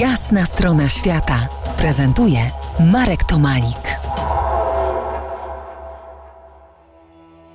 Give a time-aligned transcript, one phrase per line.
[0.00, 1.48] Jasna strona świata
[1.78, 2.38] prezentuje
[2.92, 3.98] Marek Tomalik.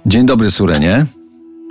[0.06, 1.06] Dzień dobry, Surenie.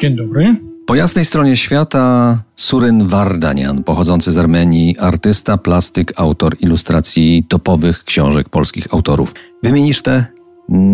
[0.03, 0.57] Dzień dobry.
[0.87, 8.49] Po jasnej stronie świata Suren Wardanian, pochodzący z Armenii, artysta, plastyk, autor ilustracji topowych książek
[8.49, 9.35] polskich autorów.
[9.63, 10.27] Wymienisz te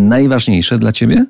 [0.09, 1.27] najważniejsze dla ciebie?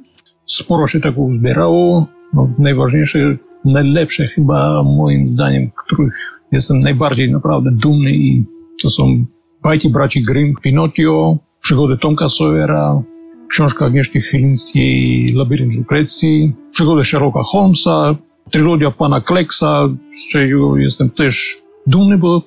[0.46, 2.06] Sporo się tak uzbierało.
[2.34, 8.44] No, najważniejsze, najlepsze chyba moim zdaniem, których jestem najbardziej naprawdę dumny i
[8.82, 9.24] to są
[9.62, 13.02] bajki braci Grimm, Pinocchio, przygody Tomka Sawyera,
[13.48, 18.16] książka Agnieszki Chylińskiej Labirynt Lukrecji, przygody Sherlocka Holmesa,
[18.50, 22.42] trylogia pana Kleksa, z czego jestem też dumny, bo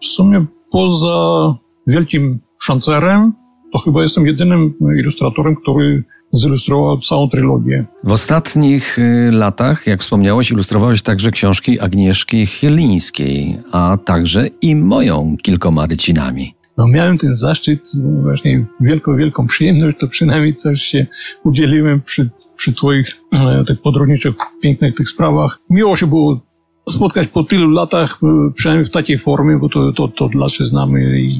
[0.00, 1.54] w sumie poza
[1.86, 3.32] wielkim szancerem,
[3.76, 7.84] to chyba jestem jedynym ilustratorem, który zilustrował całą trylogię.
[8.04, 15.36] W ostatnich y, latach, jak wspomniałeś, ilustrowałeś także książki Agnieszki Chylińskiej, a także i moją
[15.42, 16.54] kilkoma rycinami.
[16.76, 21.06] No, miałem ten zaszczyt, no, właśnie wielką, wielką przyjemność, to przynajmniej coś się
[21.44, 25.58] udzieliłem przy, przy twoich e, tych podróżniczych, pięknych tych sprawach.
[25.70, 26.40] Miło się było
[26.88, 30.64] spotkać po tylu latach, e, przynajmniej w takiej formie, bo to, to, to dla się
[30.64, 31.30] znamy i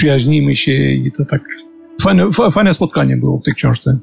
[0.00, 1.42] przyjaźnimy się i to tak
[2.02, 3.98] fajne, fajne spotkanie było w tej książce.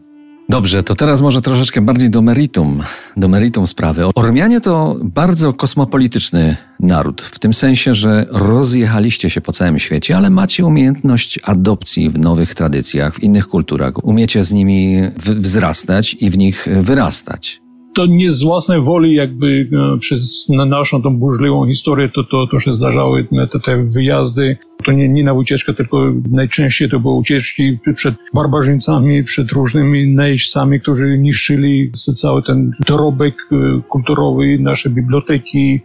[0.49, 2.83] Dobrze, to teraz może troszeczkę bardziej do meritum,
[3.17, 4.05] do meritum sprawy.
[4.15, 10.29] Ormianie to bardzo kosmopolityczny naród, w tym sensie, że rozjechaliście się po całym świecie, ale
[10.29, 14.05] macie umiejętność adopcji w nowych tradycjach, w innych kulturach.
[14.05, 17.66] Umiecie z nimi wzrastać i w nich wyrastać
[17.97, 22.59] to nie z własnej woli jakby e, przez naszą tą burzliwą historię to, to, to
[22.59, 24.57] się zdarzały te, te wyjazdy.
[24.85, 30.81] To nie, nie na ucieczkę, tylko najczęściej to były ucieczki przed barbarzyńcami, przed różnymi najeźdźcami,
[30.81, 35.79] którzy niszczyli cały ten dorobek e, kulturowy, nasze biblioteki,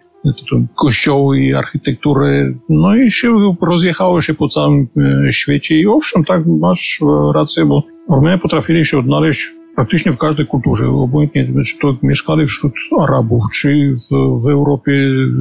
[0.74, 4.88] kościoły, architekturę, no i się rozjechało się po całym
[5.26, 7.00] e, świecie i owszem, tak, masz
[7.34, 12.72] rację, bo Ormianie potrafili się odnaleźć praktycznie w każdej kulturze, obojętnie czy to mieszkali wśród
[13.00, 14.92] Arabów, czy w, w Europie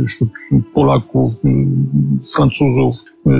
[0.07, 0.29] wśród
[0.73, 1.31] Polaków,
[2.35, 2.95] Francuzów,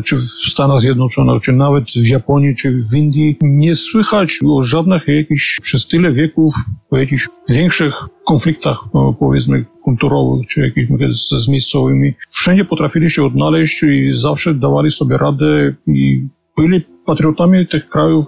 [0.05, 5.07] czy w Stanach Zjednoczonych, czy nawet w Japonii, czy w Indii, nie słychać o żadnych
[5.07, 6.53] jakichś przez tyle wieków,
[6.91, 7.93] o jakichś większych
[8.25, 8.77] konfliktach,
[9.19, 12.13] powiedzmy, kulturowych, czy jakichś z, z miejscowymi.
[12.29, 16.27] Wszędzie potrafili się odnaleźć i zawsze dawali sobie radę i
[16.57, 18.25] byli patriotami tych krajów,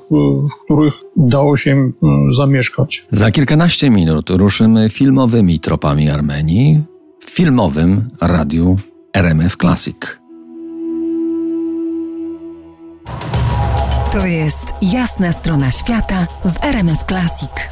[0.52, 3.06] w których dało się im mm, zamieszkać.
[3.12, 6.84] Za kilkanaście minut ruszymy filmowymi tropami Armenii
[7.26, 8.78] w filmowym radiu
[9.14, 9.98] RMF Classic.
[14.12, 17.70] To jest jasna strona świata w RMF Classic.